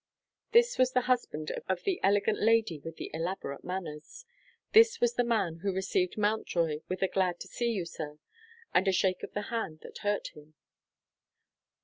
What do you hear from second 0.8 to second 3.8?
the husband of the elegant lady with the elaborate